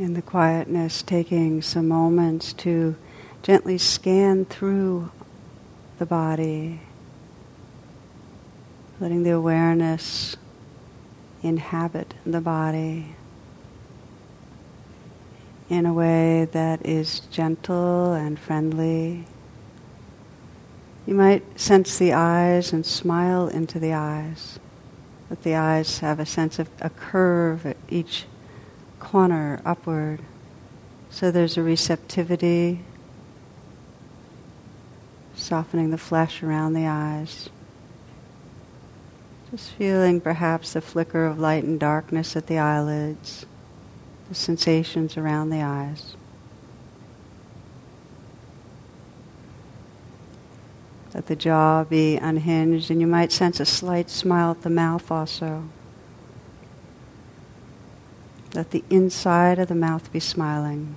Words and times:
in 0.00 0.14
the 0.14 0.22
quietness, 0.22 1.02
taking 1.02 1.60
some 1.60 1.86
moments 1.86 2.54
to 2.54 2.96
gently 3.42 3.76
scan 3.76 4.46
through 4.46 5.10
the 5.98 6.06
body, 6.06 6.80
letting 8.98 9.22
the 9.24 9.30
awareness 9.30 10.36
inhabit 11.42 12.14
the 12.24 12.40
body 12.40 13.14
in 15.68 15.84
a 15.84 15.92
way 15.92 16.48
that 16.50 16.84
is 16.84 17.20
gentle 17.30 18.14
and 18.14 18.38
friendly. 18.38 19.26
You 21.06 21.14
might 21.14 21.60
sense 21.60 21.98
the 21.98 22.14
eyes 22.14 22.72
and 22.72 22.86
smile 22.86 23.48
into 23.48 23.78
the 23.78 23.92
eyes. 23.92 24.58
Let 25.28 25.42
the 25.42 25.56
eyes 25.56 25.98
have 25.98 26.18
a 26.18 26.26
sense 26.26 26.58
of 26.58 26.70
a 26.80 26.88
curve 26.88 27.66
at 27.66 27.76
each 27.90 28.24
corner 29.00 29.60
upward. 29.64 30.20
So 31.10 31.32
there's 31.32 31.56
a 31.56 31.62
receptivity, 31.62 32.84
softening 35.34 35.90
the 35.90 35.98
flesh 35.98 36.42
around 36.42 36.74
the 36.74 36.86
eyes. 36.86 37.48
Just 39.50 39.72
feeling 39.72 40.20
perhaps 40.20 40.74
the 40.74 40.80
flicker 40.80 41.26
of 41.26 41.40
light 41.40 41.64
and 41.64 41.80
darkness 41.80 42.36
at 42.36 42.46
the 42.46 42.58
eyelids, 42.58 43.46
the 44.28 44.34
sensations 44.36 45.16
around 45.16 45.50
the 45.50 45.62
eyes. 45.62 46.14
Let 51.12 51.26
the 51.26 51.34
jaw 51.34 51.82
be 51.82 52.16
unhinged, 52.16 52.92
and 52.92 53.00
you 53.00 53.08
might 53.08 53.32
sense 53.32 53.58
a 53.58 53.66
slight 53.66 54.08
smile 54.08 54.52
at 54.52 54.62
the 54.62 54.70
mouth 54.70 55.10
also. 55.10 55.64
Let 58.52 58.72
the 58.72 58.82
inside 58.90 59.58
of 59.58 59.68
the 59.68 59.74
mouth 59.74 60.12
be 60.12 60.20
smiling. 60.20 60.96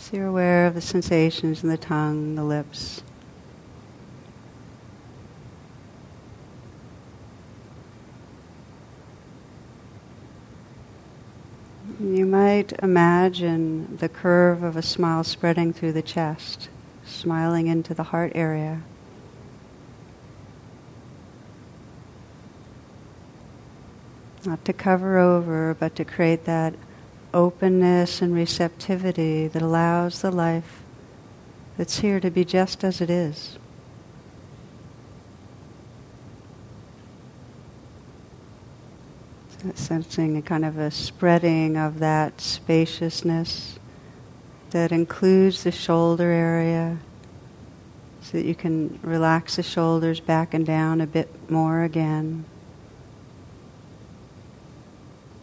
So 0.00 0.16
you're 0.16 0.26
aware 0.26 0.66
of 0.66 0.74
the 0.74 0.80
sensations 0.80 1.62
in 1.62 1.68
the 1.68 1.76
tongue, 1.76 2.34
the 2.34 2.42
lips. 2.42 3.02
You 12.00 12.26
might 12.26 12.72
imagine 12.82 13.96
the 13.98 14.08
curve 14.08 14.64
of 14.64 14.76
a 14.76 14.82
smile 14.82 15.22
spreading 15.22 15.72
through 15.72 15.92
the 15.92 16.02
chest, 16.02 16.68
smiling 17.04 17.68
into 17.68 17.94
the 17.94 18.02
heart 18.04 18.32
area. 18.34 18.82
Not 24.46 24.64
to 24.64 24.72
cover 24.72 25.18
over, 25.18 25.76
but 25.78 25.94
to 25.96 26.04
create 26.04 26.44
that 26.44 26.74
openness 27.34 28.20
and 28.20 28.34
receptivity 28.34 29.48
that 29.48 29.62
allows 29.62 30.22
the 30.22 30.30
life 30.30 30.82
that's 31.76 32.00
here 32.00 32.20
to 32.20 32.30
be 32.30 32.44
just 32.44 32.84
as 32.84 33.00
it 33.00 33.10
is. 33.10 33.58
sensing 39.74 40.36
a 40.36 40.42
kind 40.42 40.64
of 40.64 40.76
a 40.76 40.90
spreading 40.90 41.76
of 41.76 42.00
that 42.00 42.40
spaciousness 42.40 43.78
that 44.70 44.90
includes 44.90 45.62
the 45.62 45.70
shoulder 45.70 46.32
area 46.32 46.98
so 48.22 48.38
that 48.38 48.44
you 48.44 48.56
can 48.56 48.98
relax 49.02 49.54
the 49.54 49.62
shoulders 49.62 50.18
back 50.18 50.52
and 50.52 50.66
down 50.66 51.00
a 51.00 51.06
bit 51.06 51.28
more 51.48 51.84
again 51.84 52.44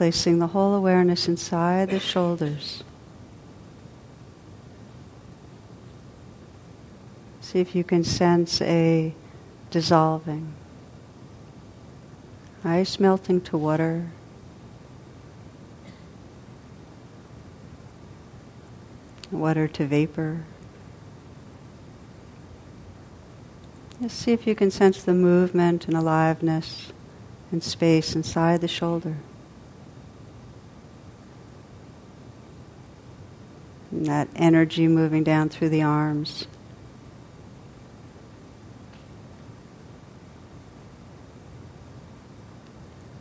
placing 0.00 0.38
the 0.38 0.46
whole 0.46 0.74
awareness 0.74 1.28
inside 1.28 1.90
the 1.90 2.00
shoulders. 2.00 2.82
See 7.42 7.60
if 7.60 7.74
you 7.74 7.84
can 7.84 8.02
sense 8.02 8.62
a 8.62 9.14
dissolving. 9.70 10.54
Ice 12.64 12.98
melting 12.98 13.42
to 13.42 13.58
water. 13.58 14.06
Water 19.30 19.68
to 19.68 19.86
vapor. 19.86 20.44
Just 24.00 24.18
see 24.18 24.32
if 24.32 24.46
you 24.46 24.54
can 24.54 24.70
sense 24.70 25.02
the 25.02 25.12
movement 25.12 25.88
and 25.88 25.94
aliveness 25.94 26.90
and 27.52 27.62
space 27.62 28.16
inside 28.16 28.62
the 28.62 28.66
shoulder. 28.66 29.18
And 34.00 34.08
that 34.08 34.28
energy 34.34 34.88
moving 34.88 35.24
down 35.24 35.50
through 35.50 35.68
the 35.68 35.82
arms. 35.82 36.46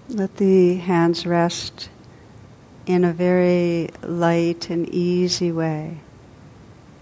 Let 0.08 0.38
the 0.38 0.76
hands 0.76 1.26
rest 1.26 1.90
in 2.86 3.04
a 3.04 3.12
very 3.12 3.90
light 4.04 4.70
and 4.70 4.88
easy 4.88 5.52
way, 5.52 5.98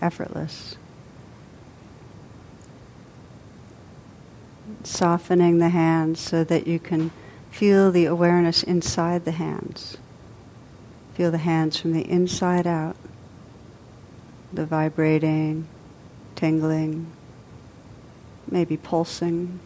effortless. 0.01 0.75
Softening 4.83 5.59
the 5.59 5.69
hands 5.69 6.19
so 6.19 6.43
that 6.43 6.65
you 6.65 6.79
can 6.79 7.11
feel 7.51 7.91
the 7.91 8.05
awareness 8.05 8.63
inside 8.63 9.23
the 9.23 9.33
hands. 9.33 9.97
Feel 11.13 11.29
the 11.29 11.37
hands 11.37 11.79
from 11.79 11.93
the 11.93 12.09
inside 12.09 12.65
out 12.65 12.95
the 14.51 14.65
vibrating, 14.65 15.67
tingling, 16.35 17.11
maybe 18.49 18.77
pulsing. 18.77 19.59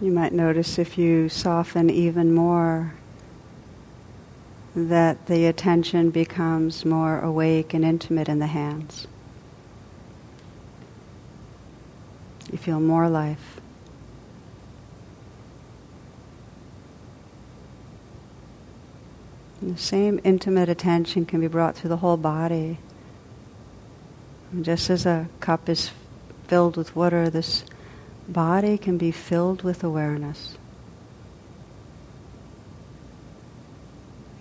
You 0.00 0.10
might 0.10 0.32
notice 0.34 0.78
if 0.78 0.98
you 0.98 1.28
soften 1.28 1.88
even 1.88 2.34
more 2.34 2.94
that 4.76 5.26
the 5.26 5.46
attention 5.46 6.10
becomes 6.10 6.84
more 6.84 7.20
awake 7.20 7.72
and 7.72 7.84
intimate 7.84 8.28
in 8.28 8.38
the 8.38 8.48
hands. 8.48 9.06
You 12.50 12.53
feel 12.64 12.80
more 12.80 13.10
life. 13.10 13.60
And 19.60 19.76
the 19.76 19.80
same 19.80 20.18
intimate 20.24 20.70
attention 20.70 21.26
can 21.26 21.40
be 21.40 21.46
brought 21.46 21.76
through 21.76 21.90
the 21.90 21.98
whole 21.98 22.16
body. 22.16 22.78
And 24.50 24.64
just 24.64 24.88
as 24.88 25.04
a 25.04 25.28
cup 25.40 25.68
is 25.68 25.90
filled 26.46 26.78
with 26.78 26.96
water, 26.96 27.28
this 27.28 27.66
body 28.26 28.78
can 28.78 28.96
be 28.96 29.10
filled 29.10 29.62
with 29.62 29.84
awareness. 29.84 30.56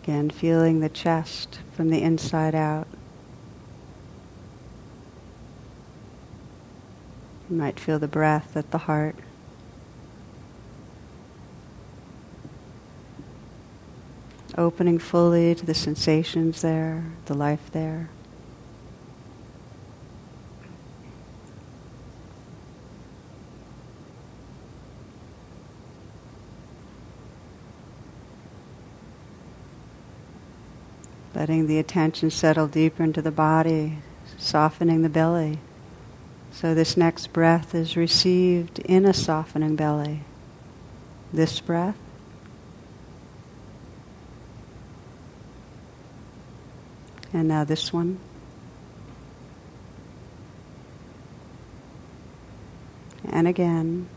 Again, 0.01 0.29
feeling 0.29 0.79
the 0.79 0.87
chest 0.87 1.59
from 1.73 1.89
the 1.89 2.01
inside 2.01 2.55
out. 2.55 2.87
You 7.53 7.59
might 7.59 7.79
feel 7.79 7.99
the 7.99 8.07
breath 8.07 8.57
at 8.57 8.71
the 8.71 8.79
heart. 8.79 9.15
Opening 14.57 14.97
fully 14.97 15.53
to 15.53 15.63
the 15.63 15.75
sensations 15.75 16.63
there, 16.63 17.05
the 17.27 17.35
life 17.35 17.69
there. 17.71 18.09
Letting 31.35 31.67
the 31.67 31.77
attention 31.77 32.31
settle 32.31 32.67
deeper 32.67 33.03
into 33.03 33.21
the 33.21 33.29
body, 33.29 33.99
softening 34.39 35.03
the 35.03 35.09
belly. 35.09 35.59
So 36.53 36.73
this 36.73 36.95
next 36.95 37.33
breath 37.33 37.75
is 37.75 37.97
received 37.97 38.79
in 38.79 39.05
a 39.05 39.13
softening 39.13 39.75
belly. 39.75 40.21
This 41.33 41.59
breath. 41.59 41.97
And 47.33 47.47
now 47.47 47.63
this 47.63 47.91
one. 47.91 48.19
And 53.29 53.47
again. 53.47 54.07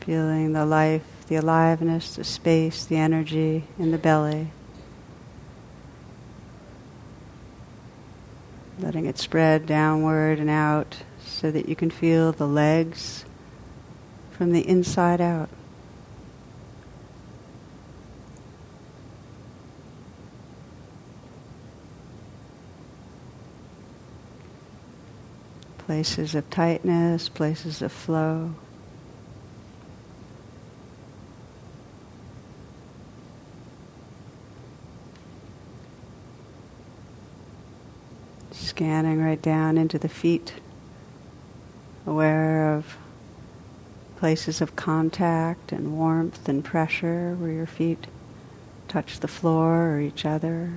Feeling 0.00 0.52
the 0.52 0.64
life 0.64 1.04
the 1.30 1.36
aliveness, 1.36 2.16
the 2.16 2.24
space, 2.24 2.84
the 2.84 2.96
energy 2.96 3.62
in 3.78 3.92
the 3.92 3.98
belly. 3.98 4.50
Letting 8.90 9.06
it 9.06 9.18
spread 9.18 9.66
downward 9.66 10.40
and 10.40 10.50
out 10.50 10.96
so 11.24 11.52
that 11.52 11.68
you 11.68 11.76
can 11.76 11.90
feel 11.90 12.32
the 12.32 12.48
legs 12.48 13.24
from 14.32 14.50
the 14.50 14.68
inside 14.68 15.20
out. 15.20 15.48
Places 25.78 26.34
of 26.34 26.50
tightness, 26.50 27.28
places 27.28 27.82
of 27.82 27.92
flow. 27.92 28.56
Scanning 38.80 39.22
right 39.22 39.42
down 39.42 39.76
into 39.76 39.98
the 39.98 40.08
feet, 40.08 40.54
aware 42.06 42.74
of 42.74 42.96
places 44.16 44.62
of 44.62 44.74
contact 44.74 45.70
and 45.70 45.92
warmth 45.98 46.48
and 46.48 46.64
pressure 46.64 47.36
where 47.38 47.52
your 47.52 47.66
feet 47.66 48.06
touch 48.88 49.20
the 49.20 49.28
floor 49.28 49.96
or 49.96 50.00
each 50.00 50.24
other. 50.24 50.72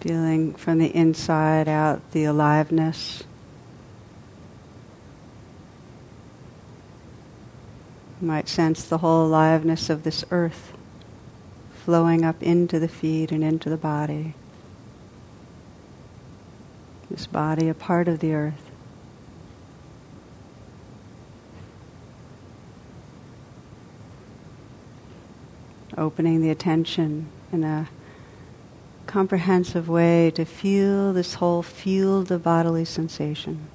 Feeling 0.00 0.54
from 0.54 0.78
the 0.78 0.96
inside 0.96 1.68
out 1.68 2.12
the 2.12 2.24
aliveness. 2.24 3.24
You 8.22 8.28
might 8.28 8.48
sense 8.48 8.84
the 8.84 8.98
whole 8.98 9.26
aliveness 9.26 9.90
of 9.90 10.04
this 10.04 10.24
earth 10.30 10.72
flowing 11.74 12.24
up 12.24 12.40
into 12.40 12.78
the 12.78 12.86
feet 12.86 13.32
and 13.32 13.42
into 13.42 13.68
the 13.68 13.76
body. 13.76 14.34
This 17.10 17.26
body 17.26 17.68
a 17.68 17.74
part 17.74 18.06
of 18.06 18.20
the 18.20 18.32
earth. 18.32 18.70
Opening 25.98 26.42
the 26.42 26.50
attention 26.50 27.26
in 27.52 27.64
a 27.64 27.88
comprehensive 29.08 29.88
way 29.88 30.30
to 30.30 30.44
feel 30.44 31.12
this 31.12 31.34
whole 31.34 31.64
field 31.64 32.30
of 32.30 32.44
bodily 32.44 32.84
sensation. 32.84 33.66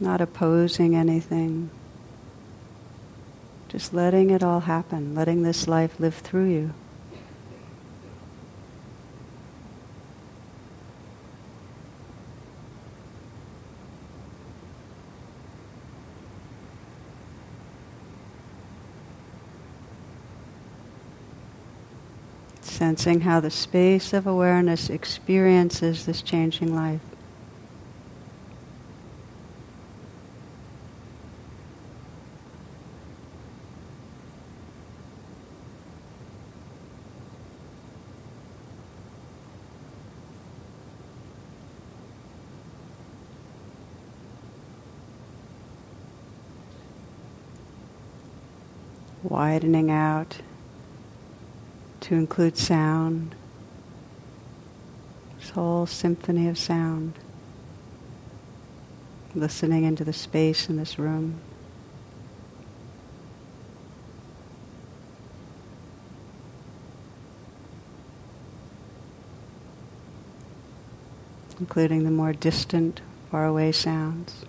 Not 0.00 0.20
opposing 0.20 0.96
anything, 0.96 1.70
just 3.68 3.92
letting 3.92 4.30
it 4.30 4.42
all 4.42 4.60
happen, 4.60 5.14
letting 5.14 5.42
this 5.42 5.68
life 5.68 6.00
live 6.00 6.14
through 6.14 6.48
you. 6.48 6.74
Sensing 22.62 23.20
how 23.20 23.40
the 23.40 23.50
space 23.50 24.14
of 24.14 24.26
awareness 24.26 24.88
experiences 24.88 26.06
this 26.06 26.22
changing 26.22 26.74
life. 26.74 27.09
Widening 49.22 49.90
out 49.90 50.38
to 52.00 52.14
include 52.14 52.56
sound, 52.56 53.34
this 55.38 55.50
whole 55.50 55.86
symphony 55.86 56.48
of 56.48 56.58
sound, 56.58 57.14
listening 59.34 59.84
into 59.84 60.04
the 60.04 60.12
space 60.12 60.68
in 60.68 60.76
this 60.76 60.98
room. 60.98 61.40
including 71.60 72.04
the 72.04 72.10
more 72.10 72.32
distant, 72.32 73.02
faraway 73.30 73.70
sounds. 73.70 74.46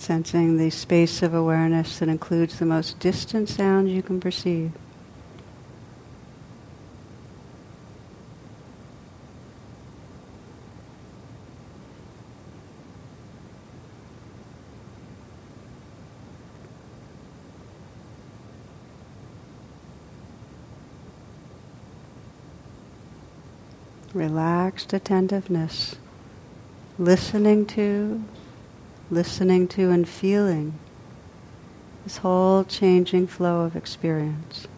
Sensing 0.00 0.56
the 0.56 0.70
space 0.70 1.22
of 1.22 1.34
awareness 1.34 1.98
that 1.98 2.08
includes 2.08 2.58
the 2.58 2.64
most 2.64 2.98
distant 2.98 3.48
sounds 3.48 3.90
you 3.90 4.02
can 4.02 4.18
perceive. 4.18 4.72
Relaxed 24.12 24.92
attentiveness, 24.92 25.94
listening 26.98 27.64
to 27.66 28.24
listening 29.10 29.66
to 29.68 29.90
and 29.90 30.08
feeling 30.08 30.78
this 32.04 32.18
whole 32.18 32.64
changing 32.64 33.26
flow 33.26 33.62
of 33.62 33.76
experience. 33.76 34.68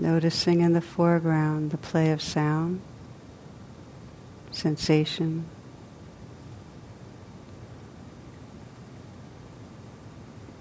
Noticing 0.00 0.62
in 0.62 0.72
the 0.72 0.80
foreground 0.80 1.72
the 1.72 1.76
play 1.76 2.10
of 2.10 2.22
sound, 2.22 2.80
sensation. 4.50 5.44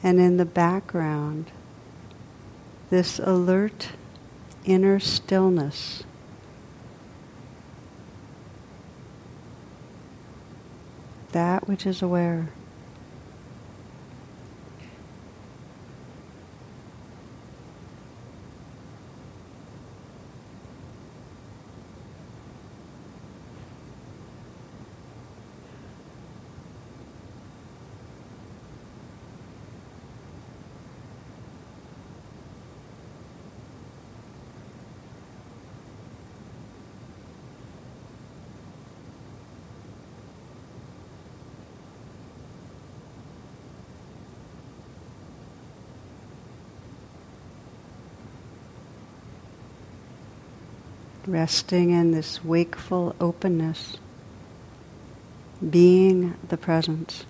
And 0.03 0.19
in 0.19 0.35
the 0.35 0.43
background, 0.43 1.51
this 2.89 3.17
alert 3.17 3.91
inner 4.65 4.99
stillness. 4.99 6.03
That 11.31 11.65
which 11.65 11.85
is 11.85 12.01
aware. 12.01 12.49
Resting 51.31 51.91
in 51.91 52.11
this 52.11 52.43
wakeful 52.43 53.15
openness, 53.19 53.97
being 55.67 56.35
the 56.47 56.57
presence. 56.57 57.25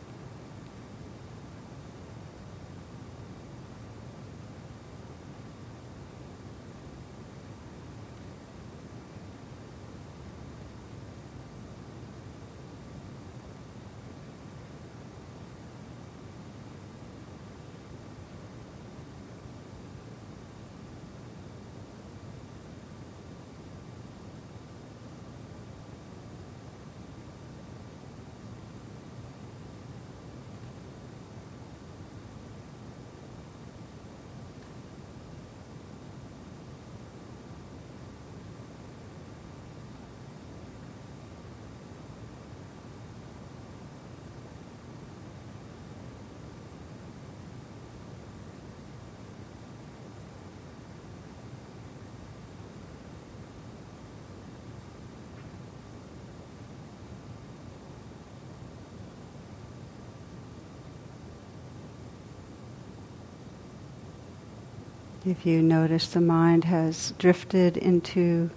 If 65.29 65.45
you 65.45 65.61
notice 65.61 66.07
the 66.07 66.21
mind 66.21 66.63
has 66.63 67.13
drifted 67.19 67.77
into 67.77 68.49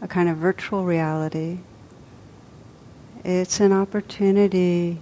a 0.00 0.06
kind 0.06 0.28
of 0.28 0.36
virtual 0.36 0.84
reality, 0.84 1.58
it's 3.24 3.58
an 3.58 3.72
opportunity 3.72 5.00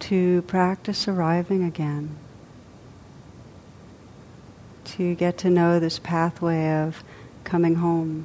to 0.00 0.42
practice 0.42 1.06
arriving 1.06 1.62
again, 1.62 2.16
to 4.86 5.14
get 5.14 5.38
to 5.38 5.50
know 5.50 5.78
this 5.78 6.00
pathway 6.00 6.68
of 6.82 7.04
coming 7.44 7.76
home. 7.76 8.24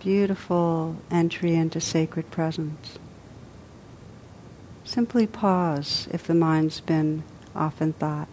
Beautiful 0.00 0.96
entry 1.12 1.54
into 1.54 1.80
sacred 1.80 2.28
presence. 2.32 2.98
Simply 4.82 5.28
pause 5.28 6.08
if 6.10 6.26
the 6.26 6.34
mind's 6.34 6.80
been 6.80 7.22
off 7.54 7.80
in 7.80 7.92
thought 7.92 8.28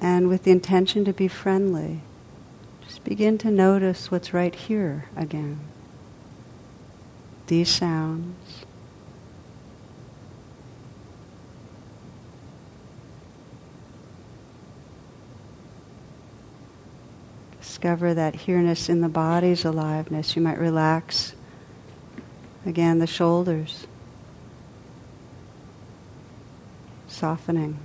and 0.00 0.28
with 0.28 0.44
the 0.44 0.50
intention 0.50 1.04
to 1.04 1.12
be 1.12 1.28
friendly, 1.28 2.00
just 2.86 3.04
begin 3.04 3.36
to 3.38 3.50
notice 3.50 4.10
what's 4.10 4.32
right 4.32 4.54
here 4.54 5.06
again. 5.16 5.60
These 7.46 7.68
sounds. 7.68 8.64
Discover 17.60 18.14
that 18.14 18.34
here-ness 18.34 18.88
in 18.88 19.00
the 19.00 19.08
body's 19.08 19.64
aliveness. 19.64 20.36
You 20.36 20.42
might 20.42 20.58
relax 20.58 21.34
again 22.66 22.98
the 22.98 23.06
shoulders, 23.06 23.86
softening 27.08 27.78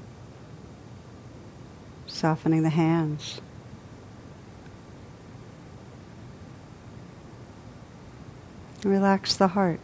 softening 2.16 2.64
the 2.64 2.70
hands. 2.70 3.42
Relax 8.84 9.36
the 9.36 9.50
heart. 9.50 9.80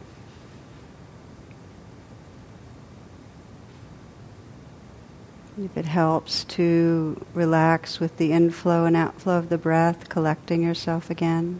If 5.61 5.75
it 5.75 5.85
helps 5.85 6.43
to 6.45 7.23
relax 7.33 7.99
with 7.99 8.17
the 8.17 8.31
inflow 8.31 8.85
and 8.85 8.95
outflow 8.95 9.37
of 9.37 9.49
the 9.49 9.57
breath, 9.57 10.07
collecting 10.07 10.63
yourself 10.63 11.09
again. 11.09 11.59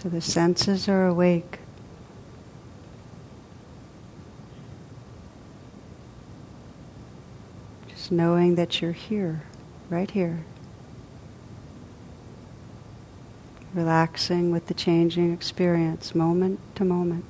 So 0.00 0.08
the 0.08 0.20
senses 0.20 0.88
are 0.88 1.08
awake. 1.08 1.58
Just 7.88 8.12
knowing 8.12 8.54
that 8.54 8.80
you're 8.80 8.92
here, 8.92 9.42
right 9.90 10.08
here. 10.08 10.44
Relaxing 13.74 14.52
with 14.52 14.66
the 14.66 14.74
changing 14.74 15.32
experience, 15.32 16.14
moment 16.14 16.60
to 16.76 16.84
moment. 16.84 17.24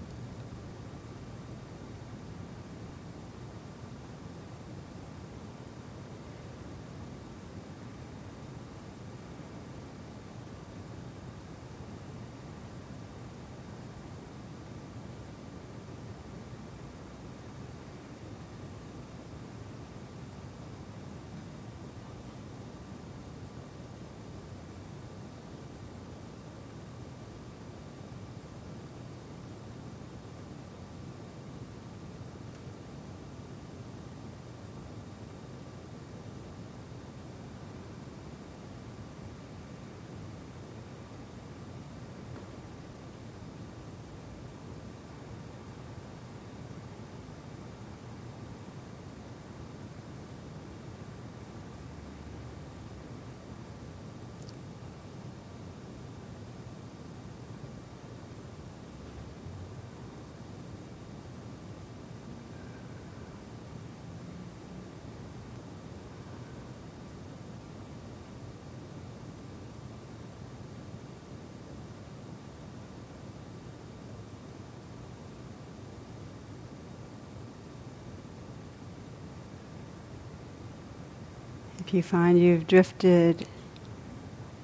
If 81.89 81.95
you 81.95 82.03
find 82.03 82.39
you've 82.39 82.67
drifted, 82.67 83.49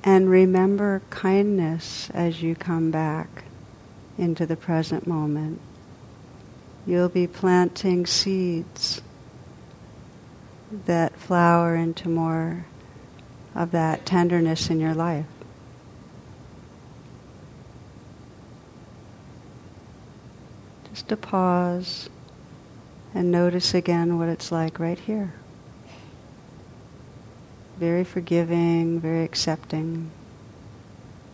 and 0.02 0.28
remember 0.28 1.00
kindness 1.08 2.10
as 2.12 2.42
you 2.42 2.54
come 2.54 2.90
back 2.90 3.44
into 4.18 4.44
the 4.44 4.56
present 4.56 5.06
moment. 5.06 5.58
You'll 6.86 7.08
be 7.08 7.26
planting 7.26 8.04
seeds 8.04 9.00
that 10.84 11.16
flower 11.16 11.74
into 11.74 12.10
more 12.10 12.66
of 13.54 13.70
that 13.70 14.04
tenderness 14.04 14.68
in 14.68 14.78
your 14.78 14.94
life. 14.94 15.24
Just 20.90 21.10
a 21.10 21.16
pause 21.16 22.10
and 23.14 23.30
notice 23.30 23.72
again 23.72 24.18
what 24.18 24.28
it's 24.28 24.52
like 24.52 24.78
right 24.78 24.98
here 24.98 25.32
very 27.78 28.04
forgiving, 28.04 29.00
very 29.00 29.24
accepting, 29.24 30.10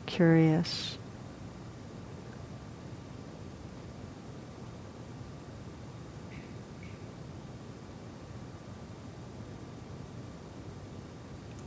curious. 0.06 0.96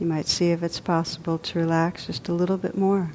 You 0.00 0.06
might 0.06 0.26
see 0.26 0.50
if 0.50 0.62
it's 0.62 0.80
possible 0.80 1.38
to 1.38 1.58
relax 1.58 2.06
just 2.06 2.28
a 2.28 2.32
little 2.32 2.58
bit 2.58 2.76
more. 2.76 3.12